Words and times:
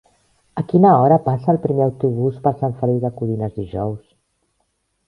A 0.61 0.63
quina 0.71 0.93
hora 1.01 1.17
passa 1.27 1.51
el 1.53 1.61
primer 1.67 1.85
autobús 1.89 2.41
per 2.47 2.55
Sant 2.63 2.75
Feliu 2.81 2.99
de 3.07 3.13
Codines 3.21 3.57
dijous? 3.63 4.03